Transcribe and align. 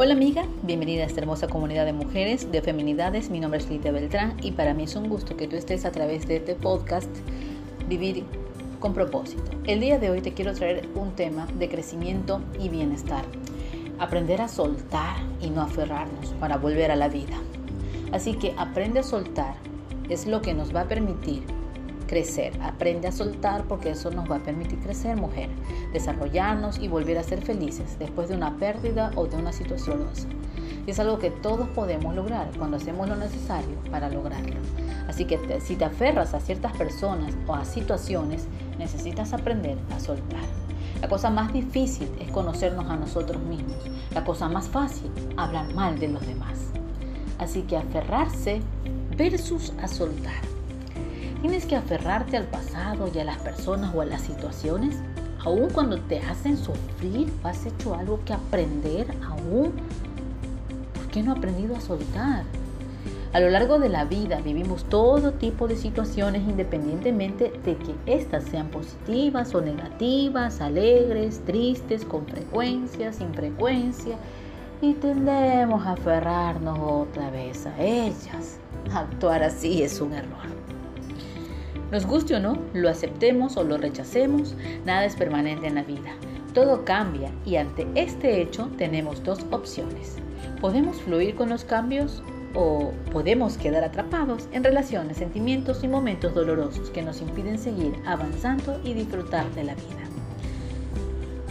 Hola 0.00 0.12
amiga, 0.12 0.44
bienvenida 0.62 1.02
a 1.02 1.06
esta 1.06 1.22
hermosa 1.22 1.48
comunidad 1.48 1.84
de 1.84 1.92
mujeres 1.92 2.52
de 2.52 2.62
feminidades. 2.62 3.30
Mi 3.30 3.40
nombre 3.40 3.58
es 3.58 3.68
Lidia 3.68 3.90
Beltrán 3.90 4.36
y 4.40 4.52
para 4.52 4.72
mí 4.72 4.84
es 4.84 4.94
un 4.94 5.08
gusto 5.08 5.36
que 5.36 5.48
tú 5.48 5.56
estés 5.56 5.84
a 5.84 5.90
través 5.90 6.28
de 6.28 6.36
este 6.36 6.54
podcast 6.54 7.10
Vivir 7.88 8.22
con 8.78 8.94
propósito. 8.94 9.42
El 9.64 9.80
día 9.80 9.98
de 9.98 10.10
hoy 10.10 10.20
te 10.20 10.34
quiero 10.34 10.54
traer 10.54 10.88
un 10.94 11.16
tema 11.16 11.48
de 11.58 11.68
crecimiento 11.68 12.40
y 12.60 12.68
bienestar. 12.68 13.24
Aprender 13.98 14.40
a 14.40 14.46
soltar 14.46 15.16
y 15.42 15.50
no 15.50 15.62
aferrarnos 15.62 16.28
para 16.38 16.58
volver 16.58 16.92
a 16.92 16.96
la 16.96 17.08
vida. 17.08 17.36
Así 18.12 18.34
que 18.34 18.54
aprende 18.56 19.00
a 19.00 19.02
soltar 19.02 19.56
es 20.08 20.28
lo 20.28 20.42
que 20.42 20.54
nos 20.54 20.72
va 20.72 20.82
a 20.82 20.88
permitir 20.88 21.42
crecer. 22.08 22.60
Aprende 22.60 23.06
a 23.06 23.12
soltar 23.12 23.64
porque 23.64 23.90
eso 23.90 24.10
nos 24.10 24.28
va 24.28 24.36
a 24.36 24.42
permitir 24.42 24.80
crecer, 24.80 25.16
mujer, 25.16 25.48
desarrollarnos 25.92 26.80
y 26.80 26.88
volver 26.88 27.18
a 27.18 27.22
ser 27.22 27.40
felices 27.42 27.96
después 28.00 28.28
de 28.28 28.34
una 28.34 28.56
pérdida 28.56 29.12
o 29.14 29.26
de 29.26 29.36
una 29.36 29.52
situación 29.52 29.98
dolorosa. 29.98 30.26
Y 30.86 30.90
es 30.90 30.98
algo 30.98 31.18
que 31.18 31.30
todos 31.30 31.68
podemos 31.68 32.14
lograr 32.14 32.50
cuando 32.56 32.78
hacemos 32.78 33.08
lo 33.08 33.14
necesario 33.14 33.76
para 33.90 34.08
lograrlo. 34.08 34.56
Así 35.06 35.26
que 35.26 35.60
si 35.60 35.76
te 35.76 35.84
aferras 35.84 36.34
a 36.34 36.40
ciertas 36.40 36.76
personas 36.76 37.34
o 37.46 37.54
a 37.54 37.64
situaciones, 37.64 38.48
necesitas 38.78 39.32
aprender 39.32 39.76
a 39.94 40.00
soltar. 40.00 40.40
La 41.00 41.08
cosa 41.08 41.30
más 41.30 41.52
difícil 41.52 42.08
es 42.18 42.30
conocernos 42.30 42.86
a 42.86 42.96
nosotros 42.96 43.40
mismos. 43.42 43.76
La 44.12 44.24
cosa 44.24 44.48
más 44.48 44.68
fácil, 44.68 45.10
hablar 45.36 45.72
mal 45.74 45.98
de 45.98 46.08
los 46.08 46.26
demás. 46.26 46.58
Así 47.38 47.62
que 47.62 47.76
aferrarse 47.76 48.60
versus 49.16 49.72
a 49.80 49.86
soltar. 49.88 50.57
Tienes 51.40 51.66
que 51.66 51.76
aferrarte 51.76 52.36
al 52.36 52.46
pasado 52.46 53.08
y 53.14 53.18
a 53.20 53.24
las 53.24 53.38
personas 53.38 53.94
o 53.94 54.00
a 54.00 54.04
las 54.04 54.22
situaciones, 54.22 54.96
aun 55.44 55.70
cuando 55.70 55.98
te 56.00 56.18
hacen 56.18 56.56
sufrir 56.56 57.32
o 57.44 57.48
has 57.48 57.64
hecho 57.64 57.94
algo 57.94 58.18
que 58.24 58.32
aprender 58.32 59.06
aún. 59.24 59.72
¿Por 60.94 61.06
qué 61.12 61.22
no 61.22 61.32
has 61.32 61.38
aprendido 61.38 61.76
a 61.76 61.80
soltar? 61.80 62.42
A 63.32 63.40
lo 63.40 63.50
largo 63.50 63.78
de 63.78 63.88
la 63.88 64.04
vida 64.04 64.40
vivimos 64.40 64.84
todo 64.86 65.32
tipo 65.32 65.68
de 65.68 65.76
situaciones 65.76 66.42
independientemente 66.42 67.52
de 67.64 67.76
que 67.76 67.94
éstas 68.06 68.42
sean 68.44 68.68
positivas 68.68 69.54
o 69.54 69.60
negativas, 69.60 70.60
alegres, 70.60 71.40
tristes, 71.44 72.04
con 72.04 72.26
frecuencia, 72.26 73.12
sin 73.12 73.32
frecuencia, 73.32 74.16
y 74.80 74.94
tendemos 74.94 75.86
a 75.86 75.92
aferrarnos 75.92 76.78
otra 76.80 77.30
vez 77.30 77.64
a 77.66 77.80
ellas. 77.80 78.58
Actuar 78.92 79.44
así 79.44 79.82
es 79.84 80.00
un 80.00 80.14
error. 80.14 80.57
Nos 81.90 82.04
guste 82.04 82.34
o 82.34 82.40
no, 82.40 82.58
lo 82.74 82.90
aceptemos 82.90 83.56
o 83.56 83.64
lo 83.64 83.78
rechacemos, 83.78 84.54
nada 84.84 85.06
es 85.06 85.16
permanente 85.16 85.66
en 85.66 85.74
la 85.74 85.82
vida. 85.82 86.10
Todo 86.52 86.84
cambia 86.84 87.30
y 87.46 87.56
ante 87.56 87.86
este 87.94 88.42
hecho 88.42 88.68
tenemos 88.76 89.24
dos 89.24 89.46
opciones. 89.50 90.16
Podemos 90.60 91.00
fluir 91.00 91.34
con 91.34 91.48
los 91.48 91.64
cambios 91.64 92.22
o 92.54 92.92
podemos 93.10 93.56
quedar 93.56 93.84
atrapados 93.84 94.48
en 94.52 94.64
relaciones, 94.64 95.16
sentimientos 95.16 95.82
y 95.82 95.88
momentos 95.88 96.34
dolorosos 96.34 96.90
que 96.90 97.02
nos 97.02 97.22
impiden 97.22 97.58
seguir 97.58 97.94
avanzando 98.04 98.78
y 98.84 98.92
disfrutar 98.92 99.50
de 99.54 99.64
la 99.64 99.74
vida. 99.74 100.04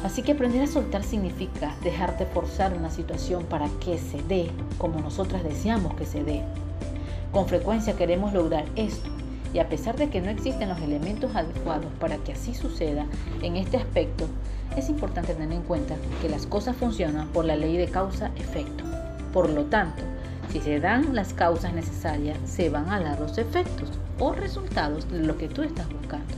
Así 0.04 0.22
que 0.22 0.34
aprender 0.34 0.62
a 0.62 0.68
soltar 0.68 1.04
significa 1.04 1.76
dejarte 1.84 2.28
forzar 2.28 2.76
una 2.76 2.92
situación 2.92 3.44
para 3.46 3.68
que 3.84 3.98
se 3.98 4.22
dé 4.24 4.52
como 4.78 5.00
nosotras 5.00 5.44
deseamos 5.44 5.96
que 5.96 6.06
se 6.06 6.24
dé. 6.24 6.44
Con 7.32 7.48
frecuencia 7.48 7.96
queremos 7.96 8.34
lograr 8.34 8.66
esto 8.76 9.10
y 9.58 9.60
a 9.60 9.70
pesar 9.70 9.96
de 9.96 10.12
que 10.12 10.22
no 10.22 10.30
existen 10.30 10.70
los 10.70 10.80
elementos 10.82 11.36
adecuados 11.36 11.92
para 12.00 12.18
que 12.18 12.34
así 12.34 12.54
suceda 12.54 13.08
en 13.42 13.56
este 13.56 13.78
aspecto, 13.78 14.28
es 14.76 14.88
importante 14.88 15.34
tener 15.34 15.52
en 15.52 15.64
cuenta 15.64 15.96
que 16.22 16.30
las 16.30 16.46
cosas 16.46 16.76
funcionan 16.76 17.28
por 17.30 17.44
la 17.44 17.56
ley 17.56 17.76
de 17.76 17.88
causa-efecto. 17.88 18.84
Por 19.34 19.50
lo 19.50 19.66
tanto, 19.66 20.04
si 20.52 20.62
se 20.62 20.80
dan 20.80 21.16
las 21.16 21.34
causas 21.34 21.74
necesarias, 21.74 22.38
se 22.46 22.70
van 22.70 22.88
a 22.92 23.00
dar 23.00 23.20
los 23.20 23.40
efectos 23.40 23.90
o 24.20 24.32
resultados 24.32 25.10
de 25.10 25.22
lo 25.22 25.40
que 25.40 25.48
tú 25.48 25.64
estás 25.64 25.90
buscando. 25.90 26.36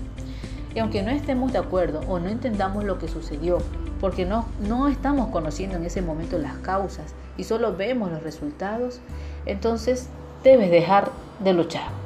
Y 0.74 0.80
aunque 0.80 1.04
no 1.04 1.12
estemos 1.12 1.52
de 1.52 1.60
acuerdo 1.60 2.00
o 2.08 2.20
no 2.20 2.30
entendamos 2.30 2.86
lo 2.86 3.00
que 3.00 3.10
sucedió, 3.10 3.58
porque 4.00 4.24
no, 4.24 4.46
no 4.66 4.88
estamos 4.88 5.28
conociendo 5.28 5.76
en 5.76 5.84
ese 5.84 6.02
momento 6.02 6.38
las 6.38 6.56
causas 6.60 7.14
y 7.36 7.44
solo 7.44 7.76
vemos 7.76 8.12
los 8.12 8.24
resultados, 8.24 9.02
entonces 9.46 10.08
debes 10.42 10.72
dejar 10.72 11.12
de 11.44 11.52
luchar. 11.52 11.99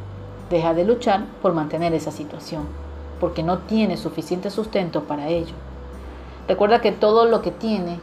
Deja 0.54 0.76
de 0.76 0.86
luchar 0.86 1.26
por 1.42 1.56
mantener 1.56 1.96
esa 1.96 2.12
situación, 2.12 2.68
porque 3.20 3.42
no 3.42 3.58
tiene 3.58 3.98
suficiente 3.98 4.52
sustento 4.52 5.06
para 5.06 5.28
ello. 5.28 5.56
Recuerda 6.48 6.80
que 6.80 6.92
todo 6.92 7.26
lo 7.26 7.42
que 7.42 7.50
tiene, 7.50 8.00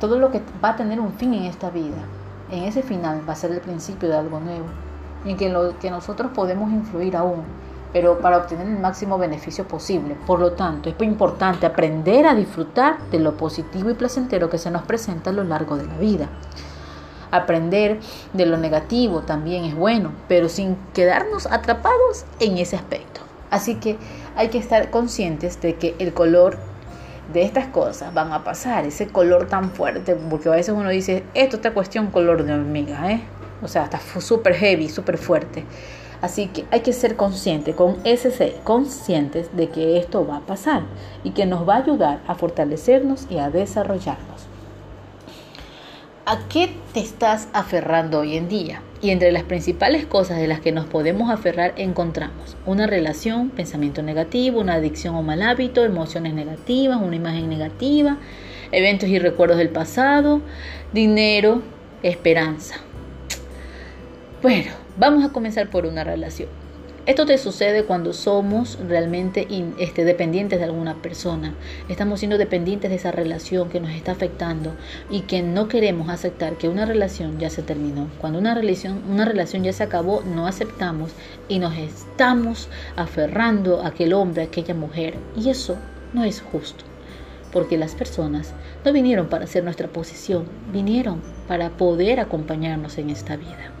todo 0.00 0.18
lo 0.18 0.30
que 0.30 0.40
va 0.64 0.70
a 0.70 0.76
tener 0.76 0.98
un 0.98 1.12
fin 1.12 1.34
en 1.34 1.42
esta 1.42 1.68
vida, 1.68 1.98
en 2.50 2.62
ese 2.62 2.82
final 2.82 3.20
va 3.28 3.34
a 3.34 3.36
ser 3.36 3.50
el 3.50 3.60
principio 3.60 4.08
de 4.08 4.16
algo 4.16 4.40
nuevo, 4.40 4.64
en 5.26 5.36
que, 5.36 5.50
lo, 5.50 5.78
que 5.78 5.90
nosotros 5.90 6.30
podemos 6.34 6.72
influir 6.72 7.18
aún, 7.18 7.42
pero 7.92 8.18
para 8.20 8.38
obtener 8.38 8.66
el 8.66 8.78
máximo 8.78 9.18
beneficio 9.18 9.68
posible. 9.68 10.16
Por 10.26 10.40
lo 10.40 10.52
tanto, 10.52 10.88
es 10.88 10.98
muy 10.98 11.06
importante 11.06 11.66
aprender 11.66 12.26
a 12.26 12.34
disfrutar 12.34 12.96
de 13.10 13.18
lo 13.18 13.36
positivo 13.36 13.90
y 13.90 13.94
placentero 13.94 14.48
que 14.48 14.56
se 14.56 14.70
nos 14.70 14.84
presenta 14.84 15.28
a 15.28 15.34
lo 15.34 15.44
largo 15.44 15.76
de 15.76 15.84
la 15.84 15.98
vida. 15.98 16.30
Aprender 17.32 17.98
de 18.32 18.46
lo 18.46 18.56
negativo 18.58 19.22
también 19.22 19.64
es 19.64 19.74
bueno, 19.74 20.12
pero 20.28 20.48
sin 20.48 20.76
quedarnos 20.94 21.46
atrapados 21.46 22.24
en 22.38 22.58
ese 22.58 22.76
aspecto. 22.76 23.22
Así 23.50 23.74
que 23.74 23.96
hay 24.36 24.48
que 24.48 24.58
estar 24.58 24.90
conscientes 24.90 25.60
de 25.60 25.74
que 25.74 25.96
el 25.98 26.14
color 26.14 26.58
de 27.32 27.42
estas 27.42 27.66
cosas 27.66 28.14
van 28.14 28.32
a 28.32 28.44
pasar, 28.44 28.84
ese 28.84 29.08
color 29.08 29.48
tan 29.48 29.70
fuerte, 29.70 30.14
porque 30.14 30.48
a 30.48 30.52
veces 30.52 30.74
uno 30.76 30.90
dice, 30.90 31.24
esto 31.34 31.56
está 31.56 31.72
cuestión 31.72 32.08
color 32.08 32.44
de 32.44 32.52
hormiga, 32.52 33.10
¿eh? 33.10 33.22
O 33.62 33.68
sea, 33.68 33.84
está 33.84 34.00
súper 34.20 34.54
heavy, 34.54 34.88
súper 34.88 35.18
fuerte. 35.18 35.64
Así 36.20 36.46
que 36.46 36.64
hay 36.70 36.80
que 36.80 36.92
ser 36.92 37.16
conscientes, 37.16 37.74
con 37.74 37.96
ese 38.04 38.56
conscientes 38.62 39.54
de 39.56 39.70
que 39.70 39.98
esto 39.98 40.26
va 40.26 40.36
a 40.36 40.46
pasar 40.46 40.82
y 41.24 41.30
que 41.30 41.46
nos 41.46 41.68
va 41.68 41.74
a 41.74 41.78
ayudar 41.78 42.20
a 42.28 42.34
fortalecernos 42.34 43.26
y 43.28 43.38
a 43.38 43.50
desarrollarnos. 43.50 44.51
¿A 46.24 46.38
qué 46.48 46.70
te 46.94 47.00
estás 47.00 47.48
aferrando 47.52 48.20
hoy 48.20 48.36
en 48.36 48.48
día? 48.48 48.80
Y 49.00 49.10
entre 49.10 49.32
las 49.32 49.42
principales 49.42 50.06
cosas 50.06 50.38
de 50.38 50.46
las 50.46 50.60
que 50.60 50.70
nos 50.70 50.86
podemos 50.86 51.30
aferrar 51.30 51.74
encontramos 51.76 52.56
una 52.64 52.86
relación, 52.86 53.50
pensamiento 53.50 54.02
negativo, 54.02 54.60
una 54.60 54.74
adicción 54.74 55.16
o 55.16 55.22
mal 55.22 55.42
hábito, 55.42 55.84
emociones 55.84 56.32
negativas, 56.32 57.00
una 57.02 57.16
imagen 57.16 57.48
negativa, 57.48 58.18
eventos 58.70 59.08
y 59.08 59.18
recuerdos 59.18 59.58
del 59.58 59.70
pasado, 59.70 60.42
dinero, 60.92 61.60
esperanza. 62.04 62.76
Bueno, 64.42 64.70
vamos 64.96 65.24
a 65.24 65.32
comenzar 65.32 65.70
por 65.70 65.86
una 65.86 66.04
relación. 66.04 66.61
Esto 67.04 67.26
te 67.26 67.36
sucede 67.36 67.82
cuando 67.82 68.12
somos 68.12 68.78
realmente 68.86 69.48
este, 69.78 70.04
dependientes 70.04 70.60
de 70.60 70.66
alguna 70.66 71.02
persona. 71.02 71.52
Estamos 71.88 72.20
siendo 72.20 72.38
dependientes 72.38 72.90
de 72.90 72.96
esa 72.96 73.10
relación 73.10 73.70
que 73.70 73.80
nos 73.80 73.90
está 73.90 74.12
afectando 74.12 74.72
y 75.10 75.22
que 75.22 75.42
no 75.42 75.66
queremos 75.66 76.10
aceptar 76.10 76.58
que 76.58 76.68
una 76.68 76.86
relación 76.86 77.40
ya 77.40 77.50
se 77.50 77.64
terminó. 77.64 78.08
Cuando 78.20 78.38
una 78.38 78.54
relación, 78.54 79.02
una 79.10 79.24
relación 79.24 79.64
ya 79.64 79.72
se 79.72 79.82
acabó, 79.82 80.22
no 80.22 80.46
aceptamos 80.46 81.10
y 81.48 81.58
nos 81.58 81.76
estamos 81.76 82.68
aferrando 82.94 83.82
a 83.82 83.88
aquel 83.88 84.12
hombre, 84.12 84.42
a 84.42 84.46
aquella 84.46 84.74
mujer. 84.74 85.14
Y 85.36 85.48
eso 85.48 85.78
no 86.12 86.22
es 86.22 86.40
justo. 86.40 86.84
Porque 87.52 87.78
las 87.78 87.96
personas 87.96 88.52
no 88.84 88.92
vinieron 88.92 89.26
para 89.26 89.48
ser 89.48 89.64
nuestra 89.64 89.88
posición, 89.88 90.44
vinieron 90.72 91.20
para 91.48 91.70
poder 91.70 92.20
acompañarnos 92.20 92.96
en 92.98 93.10
esta 93.10 93.34
vida 93.34 93.71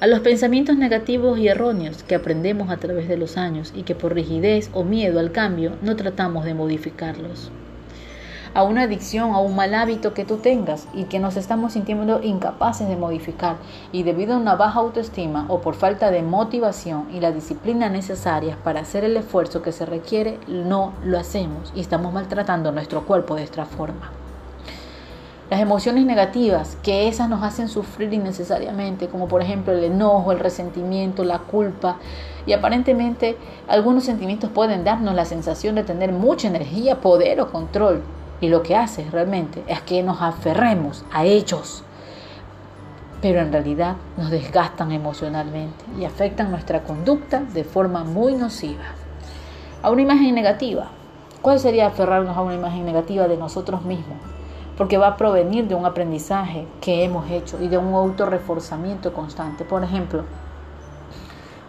a 0.00 0.06
los 0.06 0.20
pensamientos 0.20 0.76
negativos 0.76 1.38
y 1.38 1.48
erróneos 1.48 2.02
que 2.04 2.14
aprendemos 2.14 2.70
a 2.70 2.78
través 2.78 3.06
de 3.06 3.18
los 3.18 3.36
años 3.36 3.70
y 3.76 3.82
que 3.82 3.94
por 3.94 4.14
rigidez 4.14 4.70
o 4.72 4.82
miedo 4.82 5.20
al 5.20 5.30
cambio 5.30 5.72
no 5.82 5.94
tratamos 5.94 6.46
de 6.46 6.54
modificarlos. 6.54 7.50
A 8.54 8.62
una 8.62 8.84
adicción, 8.84 9.32
a 9.32 9.40
un 9.40 9.54
mal 9.54 9.74
hábito 9.74 10.14
que 10.14 10.24
tú 10.24 10.38
tengas 10.38 10.88
y 10.94 11.04
que 11.04 11.18
nos 11.18 11.36
estamos 11.36 11.74
sintiendo 11.74 12.22
incapaces 12.22 12.88
de 12.88 12.96
modificar 12.96 13.58
y 13.92 14.02
debido 14.02 14.34
a 14.34 14.38
una 14.38 14.56
baja 14.56 14.80
autoestima 14.80 15.44
o 15.48 15.60
por 15.60 15.74
falta 15.74 16.10
de 16.10 16.22
motivación 16.22 17.06
y 17.14 17.20
la 17.20 17.30
disciplina 17.30 17.90
necesarias 17.90 18.56
para 18.64 18.80
hacer 18.80 19.04
el 19.04 19.18
esfuerzo 19.18 19.60
que 19.60 19.70
se 19.70 19.84
requiere, 19.84 20.38
no 20.48 20.94
lo 21.04 21.18
hacemos 21.18 21.72
y 21.76 21.80
estamos 21.80 22.12
maltratando 22.14 22.72
nuestro 22.72 23.04
cuerpo 23.04 23.36
de 23.36 23.44
esta 23.44 23.66
forma. 23.66 24.19
Las 25.50 25.58
emociones 25.58 26.06
negativas, 26.06 26.78
que 26.80 27.08
esas 27.08 27.28
nos 27.28 27.42
hacen 27.42 27.68
sufrir 27.68 28.12
innecesariamente, 28.12 29.08
como 29.08 29.26
por 29.26 29.42
ejemplo 29.42 29.72
el 29.72 29.82
enojo, 29.82 30.30
el 30.30 30.38
resentimiento, 30.38 31.24
la 31.24 31.40
culpa, 31.40 31.96
y 32.46 32.52
aparentemente 32.52 33.36
algunos 33.66 34.04
sentimientos 34.04 34.48
pueden 34.50 34.84
darnos 34.84 35.12
la 35.12 35.24
sensación 35.24 35.74
de 35.74 35.82
tener 35.82 36.12
mucha 36.12 36.46
energía, 36.46 37.00
poder 37.00 37.40
o 37.40 37.50
control. 37.50 38.00
Y 38.40 38.48
lo 38.48 38.62
que 38.62 38.76
hace 38.76 39.04
realmente 39.10 39.64
es 39.66 39.80
que 39.80 40.04
nos 40.04 40.22
aferremos 40.22 41.04
a 41.12 41.24
ellos, 41.24 41.82
pero 43.20 43.40
en 43.40 43.50
realidad 43.50 43.96
nos 44.16 44.30
desgastan 44.30 44.92
emocionalmente 44.92 45.84
y 45.98 46.04
afectan 46.04 46.52
nuestra 46.52 46.84
conducta 46.84 47.40
de 47.40 47.64
forma 47.64 48.04
muy 48.04 48.34
nociva. 48.34 48.84
A 49.82 49.90
una 49.90 50.02
imagen 50.02 50.32
negativa. 50.32 50.92
¿Cuál 51.42 51.58
sería 51.58 51.88
aferrarnos 51.88 52.36
a 52.36 52.42
una 52.42 52.54
imagen 52.54 52.84
negativa 52.84 53.26
de 53.26 53.36
nosotros 53.36 53.82
mismos? 53.82 54.18
Porque 54.80 54.96
va 54.96 55.08
a 55.08 55.16
provenir 55.18 55.68
de 55.68 55.74
un 55.74 55.84
aprendizaje 55.84 56.66
que 56.80 57.04
hemos 57.04 57.30
hecho 57.30 57.62
y 57.62 57.68
de 57.68 57.76
un 57.76 57.92
autorreforzamiento 57.92 59.12
constante. 59.12 59.66
Por 59.66 59.84
ejemplo, 59.84 60.24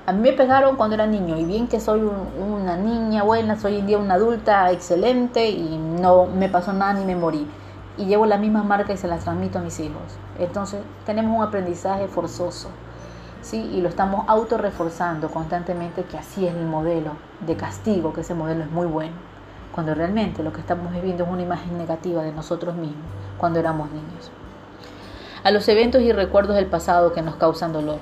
a 0.06 0.14
mí 0.14 0.22
me 0.22 0.32
pegaron 0.32 0.78
cuando 0.78 0.96
era 0.96 1.06
niño 1.06 1.38
y 1.38 1.44
bien 1.44 1.68
que 1.68 1.82
soy 1.82 2.10
una 2.40 2.78
niña 2.78 3.24
buena, 3.24 3.60
soy 3.60 3.76
hoy 3.76 3.82
día 3.82 3.98
una 3.98 4.14
adulta 4.14 4.72
excelente 4.72 5.50
y 5.50 5.78
no 5.78 6.26
me 6.28 6.48
pasó 6.48 6.72
nada 6.72 6.94
ni 6.94 7.04
me 7.04 7.18
morí. 7.18 7.46
Y 7.98 8.06
llevo 8.06 8.26
la 8.26 8.38
misma 8.38 8.64
marca 8.64 8.94
y 8.94 8.98
se 8.98 9.10
las 9.10 9.26
transmito 9.26 9.60
a 9.60 9.62
mis 9.62 9.78
hijos. 9.82 10.18
Entonces 10.40 10.80
tenemos 11.06 11.38
un 11.38 11.44
aprendizaje 11.44 12.08
forzoso. 12.08 12.70
¿sí? 13.42 13.58
Y 13.74 13.82
lo 13.82 13.90
estamos 13.90 14.24
autorreforzando 14.30 15.30
constantemente 15.30 16.06
que 16.06 16.18
así 16.18 16.48
es 16.48 16.56
el 16.56 16.66
modelo 16.66 17.12
de 17.46 17.58
castigo, 17.58 18.14
que 18.14 18.22
ese 18.22 18.36
modelo 18.36 18.64
es 18.64 18.72
muy 18.72 18.88
bueno. 18.88 19.31
Cuando 19.74 19.96
realmente 19.96 20.44
lo 20.44 20.52
que 20.52 20.60
estamos 20.60 20.92
viviendo 20.94 21.24
es 21.24 21.30
una 21.30 21.42
imagen 21.42 21.78
negativa 21.78 22.24
de 22.24 22.34
nosotros 22.34 22.76
mismos 22.76 23.06
cuando 23.38 23.60
éramos 23.60 23.90
niños. 23.92 24.32
A 25.44 25.52
los 25.52 25.68
eventos 25.68 26.02
y 26.02 26.12
recuerdos 26.12 26.56
del 26.56 26.68
pasado 26.68 27.14
que 27.14 27.22
nos 27.22 27.36
causan 27.36 27.74
dolor 27.74 28.00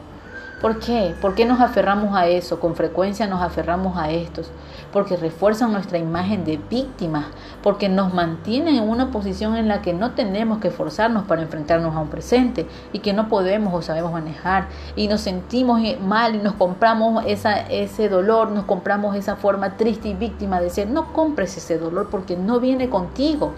¿Por 0.62 0.80
qué? 0.80 1.16
¿Por 1.22 1.36
qué 1.36 1.46
nos 1.46 1.62
aferramos 1.62 2.18
a 2.18 2.28
eso? 2.28 2.60
Con 2.60 2.76
frecuencia 2.76 3.28
nos 3.28 3.42
aferramos 3.42 3.98
a 3.98 4.12
estos. 4.12 4.52
Porque 4.92 5.16
refuerzan 5.16 5.72
nuestra 5.72 5.98
imagen 5.98 6.44
de 6.44 6.60
víctimas, 6.70 7.28
porque 7.64 7.88
nos 7.88 8.14
mantienen 8.14 8.76
en 8.76 8.90
una 8.90 9.10
posición 9.10 9.56
en 9.56 9.70
la 9.70 9.82
que 9.82 9.94
no 9.94 10.12
tenemos 10.12 10.60
que 10.60 10.70
forzarnos 10.70 11.24
para 11.24 11.44
enfrentarnos 11.44 11.96
a 11.96 12.00
un 12.00 12.10
presente 12.10 12.68
y 12.92 13.00
que 13.00 13.14
no 13.14 13.30
podemos 13.30 13.74
o 13.74 13.82
sabemos 13.82 14.12
manejar 14.12 14.68
y 14.98 15.08
nos 15.08 15.22
sentimos 15.22 15.82
mal 16.02 16.36
y 16.36 16.40
nos 16.40 16.56
compramos 16.56 17.24
ese 17.26 18.10
dolor, 18.10 18.52
nos 18.52 18.66
compramos 18.66 19.16
esa 19.16 19.38
forma 19.38 19.78
triste 19.78 20.10
y 20.10 20.14
víctima 20.14 20.60
de 20.60 20.66
decir, 20.66 20.88
no 20.88 21.14
compres 21.14 21.56
ese 21.56 21.78
dolor 21.78 22.10
porque 22.12 22.36
no 22.36 22.60
viene 22.60 22.90
contigo. 22.90 23.54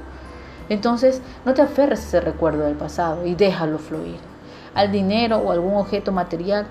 Entonces, 0.70 1.24
no 1.46 1.56
te 1.56 1.64
aferres 1.64 2.02
a 2.02 2.04
ese 2.04 2.22
recuerdo 2.22 2.64
del 2.64 2.76
pasado 2.76 3.26
y 3.26 3.34
déjalo 3.34 3.80
fluir 3.80 4.31
al 4.76 4.92
dinero 4.92 5.38
o 5.38 5.52
algún 5.52 5.76
objeto 5.76 6.12
material, 6.12 6.68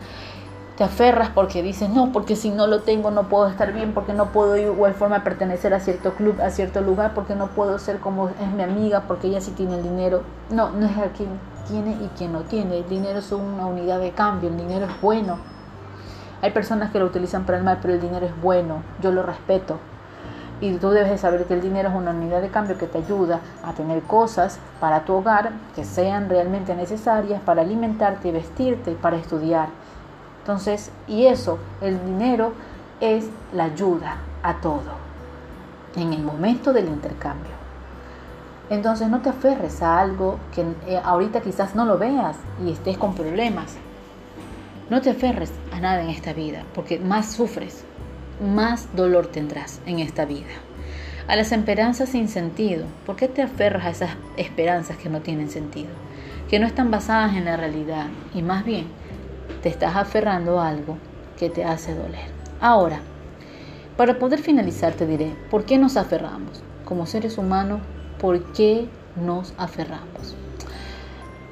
te 0.80 0.84
aferras 0.84 1.28
porque 1.28 1.62
dices, 1.62 1.90
no, 1.90 2.10
porque 2.10 2.36
si 2.36 2.50
no 2.50 2.66
lo 2.66 2.80
tengo 2.80 3.10
no 3.10 3.28
puedo 3.28 3.48
estar 3.48 3.72
bien, 3.74 3.92
porque 3.92 4.14
no 4.14 4.32
puedo 4.32 4.52
de 4.52 4.62
igual 4.62 4.94
forma 4.94 5.22
pertenecer 5.22 5.74
a 5.74 5.80
cierto 5.80 6.14
club, 6.14 6.40
a 6.40 6.48
cierto 6.48 6.80
lugar, 6.80 7.12
porque 7.14 7.34
no 7.34 7.48
puedo 7.48 7.78
ser 7.78 7.98
como 7.98 8.30
es 8.30 8.48
mi 8.56 8.62
amiga, 8.62 9.02
porque 9.06 9.26
ella 9.26 9.42
sí 9.42 9.50
tiene 9.50 9.76
el 9.76 9.82
dinero. 9.82 10.22
No, 10.48 10.70
no 10.70 10.86
es 10.86 10.96
a 10.96 11.08
quien 11.12 11.28
tiene 11.68 11.90
y 11.90 12.08
quien 12.16 12.32
no 12.32 12.40
tiene. 12.44 12.78
El 12.78 12.88
dinero 12.88 13.18
es 13.18 13.30
una 13.30 13.66
unidad 13.66 14.00
de 14.00 14.12
cambio, 14.12 14.48
el 14.48 14.56
dinero 14.56 14.86
es 14.86 15.00
bueno. 15.02 15.36
Hay 16.40 16.52
personas 16.52 16.90
que 16.90 16.98
lo 16.98 17.04
utilizan 17.04 17.44
para 17.44 17.58
el 17.58 17.64
mal, 17.64 17.78
pero 17.82 17.92
el 17.92 18.00
dinero 18.00 18.24
es 18.24 18.40
bueno, 18.40 18.82
yo 19.02 19.12
lo 19.12 19.22
respeto. 19.22 19.78
Y 20.60 20.74
tú 20.74 20.90
debes 20.90 21.10
de 21.10 21.18
saber 21.18 21.46
que 21.46 21.54
el 21.54 21.62
dinero 21.62 21.88
es 21.88 21.94
una 21.94 22.10
unidad 22.10 22.42
de 22.42 22.48
cambio 22.48 22.76
que 22.76 22.86
te 22.86 22.98
ayuda 22.98 23.40
a 23.64 23.72
tener 23.72 24.02
cosas 24.02 24.58
para 24.78 25.04
tu 25.04 25.14
hogar 25.14 25.52
que 25.74 25.84
sean 25.84 26.28
realmente 26.28 26.74
necesarias 26.74 27.40
para 27.40 27.62
alimentarte 27.62 28.28
y 28.28 28.32
vestirte 28.32 28.92
para 28.92 29.16
estudiar. 29.16 29.68
Entonces, 30.40 30.90
y 31.08 31.26
eso, 31.26 31.58
el 31.80 32.04
dinero 32.04 32.52
es 33.00 33.28
la 33.54 33.64
ayuda 33.64 34.16
a 34.42 34.60
todo 34.60 35.00
en 35.96 36.12
el 36.12 36.22
momento 36.22 36.72
del 36.72 36.88
intercambio. 36.88 37.52
Entonces 38.68 39.08
no 39.08 39.20
te 39.20 39.30
aferres 39.30 39.82
a 39.82 39.98
algo 39.98 40.38
que 40.54 40.64
eh, 40.86 41.00
ahorita 41.02 41.40
quizás 41.40 41.74
no 41.74 41.84
lo 41.84 41.98
veas 41.98 42.36
y 42.64 42.70
estés 42.70 42.96
con 42.96 43.14
problemas. 43.14 43.76
No 44.88 45.00
te 45.00 45.10
aferres 45.10 45.52
a 45.72 45.80
nada 45.80 46.02
en 46.02 46.10
esta 46.10 46.32
vida 46.32 46.62
porque 46.74 46.98
más 47.00 47.32
sufres 47.32 47.84
más 48.40 48.94
dolor 48.96 49.26
tendrás 49.26 49.80
en 49.86 49.98
esta 49.98 50.24
vida. 50.24 50.48
A 51.28 51.36
las 51.36 51.52
esperanzas 51.52 52.08
sin 52.08 52.28
sentido, 52.28 52.86
¿por 53.06 53.16
qué 53.16 53.28
te 53.28 53.42
aferras 53.42 53.84
a 53.84 53.90
esas 53.90 54.10
esperanzas 54.36 54.96
que 54.96 55.08
no 55.08 55.20
tienen 55.20 55.50
sentido? 55.50 55.90
Que 56.48 56.58
no 56.58 56.66
están 56.66 56.90
basadas 56.90 57.36
en 57.36 57.44
la 57.44 57.56
realidad 57.56 58.06
y 58.34 58.42
más 58.42 58.64
bien 58.64 58.86
te 59.62 59.68
estás 59.68 59.94
aferrando 59.94 60.58
a 60.58 60.68
algo 60.68 60.96
que 61.38 61.50
te 61.50 61.64
hace 61.64 61.94
doler. 61.94 62.26
Ahora, 62.60 63.00
para 63.96 64.18
poder 64.18 64.40
finalizar 64.40 64.94
te 64.94 65.06
diré, 65.06 65.34
¿por 65.50 65.64
qué 65.64 65.78
nos 65.78 65.96
aferramos? 65.96 66.62
Como 66.84 67.06
seres 67.06 67.38
humanos, 67.38 67.80
¿por 68.18 68.52
qué 68.52 68.88
nos 69.14 69.54
aferramos? 69.56 70.34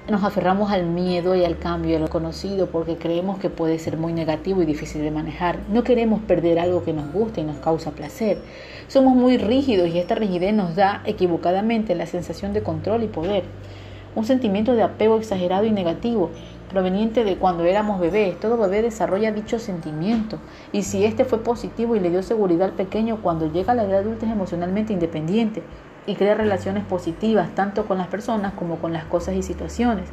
Nos 0.08 0.24
aferramos 0.24 0.72
al 0.72 0.86
miedo 0.86 1.34
y 1.34 1.44
al 1.44 1.58
cambio, 1.58 1.98
a 1.98 2.00
lo 2.00 2.08
conocido, 2.08 2.68
porque 2.68 2.96
creemos 2.96 3.38
que 3.38 3.50
puede 3.50 3.78
ser 3.78 3.98
muy 3.98 4.14
negativo 4.14 4.62
y 4.62 4.64
difícil 4.64 5.02
de 5.02 5.10
manejar. 5.10 5.58
No 5.68 5.84
queremos 5.84 6.22
perder 6.22 6.58
algo 6.58 6.82
que 6.82 6.94
nos 6.94 7.12
gusta 7.12 7.42
y 7.42 7.44
nos 7.44 7.58
causa 7.58 7.90
placer. 7.90 8.38
Somos 8.86 9.14
muy 9.14 9.36
rígidos 9.36 9.90
y 9.90 9.98
esta 9.98 10.14
rigidez 10.14 10.54
nos 10.54 10.74
da 10.74 11.02
equivocadamente 11.04 11.94
la 11.94 12.06
sensación 12.06 12.54
de 12.54 12.62
control 12.62 13.02
y 13.02 13.08
poder. 13.08 13.44
Un 14.16 14.24
sentimiento 14.24 14.72
de 14.72 14.82
apego 14.82 15.18
exagerado 15.18 15.66
y 15.66 15.72
negativo, 15.72 16.30
proveniente 16.70 17.22
de 17.22 17.36
cuando 17.36 17.64
éramos 17.64 18.00
bebés. 18.00 18.40
Todo 18.40 18.56
bebé 18.56 18.80
desarrolla 18.80 19.30
dicho 19.30 19.58
sentimiento. 19.58 20.38
Y 20.72 20.84
si 20.84 21.04
este 21.04 21.26
fue 21.26 21.42
positivo 21.42 21.96
y 21.96 22.00
le 22.00 22.08
dio 22.08 22.22
seguridad 22.22 22.68
al 22.68 22.74
pequeño, 22.76 23.18
cuando 23.22 23.52
llega 23.52 23.74
a 23.74 23.76
la 23.76 23.84
edad 23.84 23.98
adulta 23.98 24.24
es 24.24 24.32
emocionalmente 24.32 24.94
independiente 24.94 25.62
y 26.08 26.14
crea 26.14 26.34
relaciones 26.34 26.84
positivas 26.84 27.54
tanto 27.54 27.86
con 27.86 27.98
las 27.98 28.08
personas 28.08 28.54
como 28.54 28.76
con 28.76 28.94
las 28.94 29.04
cosas 29.04 29.34
y 29.36 29.42
situaciones. 29.42 30.08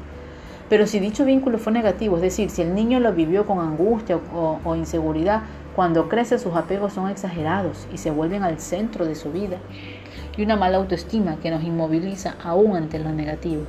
Pero 0.68 0.88
si 0.88 1.00
dicho 1.00 1.24
vínculo 1.24 1.58
fue 1.58 1.72
negativo, 1.72 2.18
es 2.18 2.22
decir, 2.22 2.50
si 2.50 2.62
el 2.62 2.76
niño 2.76 3.00
lo 3.00 3.14
vivió 3.14 3.46
con 3.46 3.60
angustia 3.60 4.20
o, 4.34 4.76
inseguridad, 4.76 5.44
cuando 5.74 6.10
crece 6.10 6.38
sus 6.38 6.56
apegos 6.56 6.94
son 6.94 7.10
exagerados 7.10 7.88
y 7.94 7.98
se 7.98 8.12
vuelven 8.12 8.44
al 8.44 8.60
centro 8.60 9.06
de 9.06 9.16
su 9.16 9.32
vida. 9.32 9.58
Y 10.36 10.44
una 10.44 10.58
mala 10.58 10.78
autoestima 10.78 11.38
que 11.38 11.50
nos 11.50 11.64
inmoviliza 11.64 12.36
aún 12.44 12.76
ante 12.76 13.00
lo 13.00 13.12
negativo. 13.12 13.64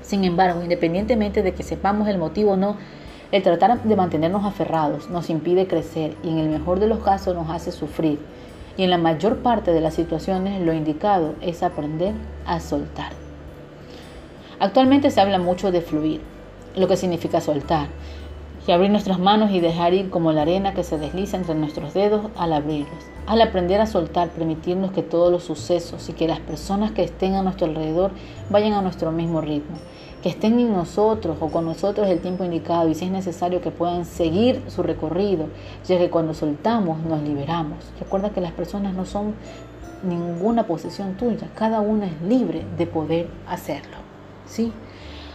Sin 0.00 0.24
embargo, 0.24 0.60
independientemente 0.62 1.42
de 1.42 1.54
que 1.54 1.62
sepamos 1.62 2.08
el 2.08 2.18
motivo 2.18 2.52
o 2.52 2.56
no, 2.56 2.76
el 3.30 3.44
tratar 3.44 3.80
de 3.80 3.96
mantenernos 3.96 4.44
aferrados 4.44 5.08
nos 5.08 5.30
impide 5.30 5.68
crecer 5.68 6.16
y 6.24 6.30
en 6.30 6.38
el 6.38 6.48
mejor 6.48 6.80
de 6.80 6.88
los 6.88 6.98
casos 6.98 7.34
nos 7.36 7.48
hace 7.48 7.70
sufrir 7.70 8.18
y 8.76 8.84
en 8.84 8.90
la 8.90 8.98
mayor 8.98 9.38
parte 9.38 9.72
de 9.72 9.80
las 9.80 9.94
situaciones 9.94 10.60
lo 10.60 10.72
indicado 10.72 11.34
es 11.40 11.62
aprender 11.62 12.14
a 12.46 12.60
soltar. 12.60 13.12
Actualmente 14.60 15.10
se 15.10 15.20
habla 15.20 15.38
mucho 15.38 15.72
de 15.72 15.80
fluir, 15.80 16.20
lo 16.76 16.88
que 16.88 16.96
significa 16.96 17.40
soltar, 17.40 17.88
y 18.66 18.72
abrir 18.72 18.90
nuestras 18.90 19.18
manos 19.18 19.50
y 19.50 19.60
dejar 19.60 19.92
ir 19.92 20.08
como 20.08 20.32
la 20.32 20.42
arena 20.42 20.72
que 20.72 20.84
se 20.84 20.98
desliza 20.98 21.36
entre 21.36 21.54
nuestros 21.54 21.94
dedos 21.94 22.26
al 22.36 22.52
abrirlos. 22.52 23.04
Al 23.26 23.40
aprender 23.40 23.80
a 23.80 23.86
soltar, 23.86 24.28
permitirnos 24.30 24.92
que 24.92 25.02
todos 25.02 25.30
los 25.32 25.44
sucesos 25.44 26.08
y 26.08 26.12
que 26.12 26.28
las 26.28 26.40
personas 26.40 26.92
que 26.92 27.02
estén 27.02 27.34
a 27.34 27.42
nuestro 27.42 27.66
alrededor 27.66 28.12
vayan 28.50 28.72
a 28.72 28.82
nuestro 28.82 29.12
mismo 29.12 29.40
ritmo 29.40 29.76
que 30.22 30.28
estén 30.28 30.58
en 30.60 30.72
nosotros 30.72 31.36
o 31.40 31.48
con 31.48 31.64
nosotros 31.64 32.06
el 32.08 32.20
tiempo 32.20 32.44
indicado 32.44 32.88
y 32.88 32.94
si 32.94 33.06
es 33.06 33.10
necesario 33.10 33.60
que 33.60 33.70
puedan 33.70 34.04
seguir 34.04 34.62
su 34.68 34.82
recorrido, 34.82 35.46
ya 35.86 35.98
que 35.98 36.10
cuando 36.10 36.32
soltamos 36.32 37.00
nos 37.02 37.22
liberamos. 37.22 37.78
Recuerda 37.98 38.30
que 38.30 38.40
las 38.40 38.52
personas 38.52 38.94
no 38.94 39.04
son 39.04 39.34
ninguna 40.04 40.66
posesión 40.66 41.14
tuya, 41.14 41.48
cada 41.54 41.80
una 41.80 42.06
es 42.06 42.22
libre 42.22 42.64
de 42.78 42.86
poder 42.86 43.26
hacerlo. 43.48 43.96
¿sí? 44.46 44.72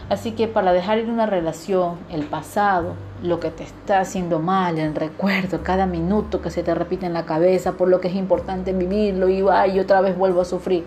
Así 0.08 0.32
que 0.32 0.48
para 0.48 0.72
dejar 0.72 0.98
ir 0.98 1.10
una 1.10 1.26
relación, 1.26 1.96
el 2.10 2.24
pasado, 2.24 2.94
lo 3.22 3.40
que 3.40 3.50
te 3.50 3.64
está 3.64 4.00
haciendo 4.00 4.38
mal, 4.38 4.78
el 4.78 4.94
recuerdo, 4.94 5.62
cada 5.62 5.84
minuto 5.84 6.40
que 6.40 6.50
se 6.50 6.62
te 6.62 6.74
repite 6.74 7.04
en 7.04 7.12
la 7.12 7.26
cabeza, 7.26 7.72
por 7.72 7.88
lo 7.88 8.00
que 8.00 8.08
es 8.08 8.14
importante 8.14 8.72
vivirlo 8.72 9.28
y 9.28 9.42
va 9.42 9.66
y 9.66 9.80
otra 9.80 10.00
vez 10.00 10.16
vuelvo 10.16 10.40
a 10.40 10.44
sufrir 10.46 10.84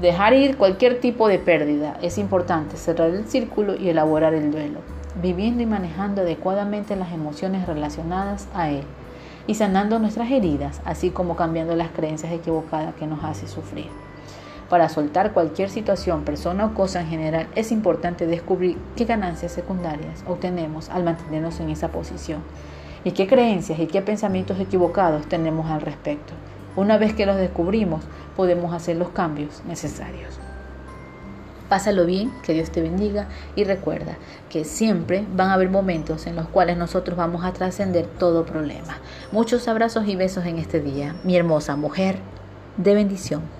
dejar 0.00 0.32
ir 0.34 0.56
cualquier 0.56 1.00
tipo 1.00 1.28
de 1.28 1.38
pérdida. 1.38 1.96
Es 2.02 2.18
importante 2.18 2.76
cerrar 2.76 3.10
el 3.10 3.26
círculo 3.26 3.74
y 3.76 3.88
elaborar 3.88 4.34
el 4.34 4.52
duelo, 4.52 4.80
viviendo 5.20 5.62
y 5.62 5.66
manejando 5.66 6.22
adecuadamente 6.22 6.94
las 6.96 7.12
emociones 7.12 7.66
relacionadas 7.66 8.48
a 8.54 8.70
él 8.70 8.84
y 9.46 9.54
sanando 9.54 9.98
nuestras 9.98 10.30
heridas, 10.30 10.80
así 10.84 11.10
como 11.10 11.34
cambiando 11.34 11.74
las 11.74 11.88
creencias 11.88 12.32
equivocadas 12.32 12.94
que 12.94 13.06
nos 13.06 13.24
hace 13.24 13.48
sufrir. 13.48 13.86
Para 14.68 14.90
soltar 14.90 15.32
cualquier 15.32 15.70
situación, 15.70 16.24
persona 16.24 16.66
o 16.66 16.74
cosa 16.74 17.00
en 17.00 17.08
general, 17.08 17.48
es 17.54 17.72
importante 17.72 18.26
descubrir 18.26 18.76
qué 18.94 19.06
ganancias 19.06 19.52
secundarias 19.52 20.22
obtenemos 20.28 20.90
al 20.90 21.04
mantenernos 21.04 21.58
en 21.60 21.70
esa 21.70 21.88
posición 21.88 22.42
y 23.02 23.12
qué 23.12 23.26
creencias 23.26 23.80
y 23.80 23.86
qué 23.86 24.02
pensamientos 24.02 24.60
equivocados 24.60 25.26
tenemos 25.26 25.70
al 25.70 25.80
respecto. 25.80 26.34
Una 26.76 26.98
vez 26.98 27.14
que 27.14 27.26
los 27.26 27.36
descubrimos, 27.36 28.04
podemos 28.38 28.72
hacer 28.72 28.94
los 28.94 29.08
cambios 29.08 29.64
necesarios. 29.66 30.38
Pásalo 31.68 32.06
bien, 32.06 32.30
que 32.44 32.52
Dios 32.52 32.70
te 32.70 32.80
bendiga 32.80 33.26
y 33.56 33.64
recuerda 33.64 34.16
que 34.48 34.64
siempre 34.64 35.26
van 35.34 35.48
a 35.48 35.54
haber 35.54 35.70
momentos 35.70 36.28
en 36.28 36.36
los 36.36 36.46
cuales 36.46 36.76
nosotros 36.76 37.18
vamos 37.18 37.44
a 37.44 37.52
trascender 37.52 38.06
todo 38.06 38.46
problema. 38.46 38.98
Muchos 39.32 39.66
abrazos 39.66 40.06
y 40.06 40.14
besos 40.14 40.46
en 40.46 40.58
este 40.58 40.78
día, 40.78 41.16
mi 41.24 41.36
hermosa 41.36 41.74
mujer 41.74 42.20
de 42.76 42.94
bendición. 42.94 43.57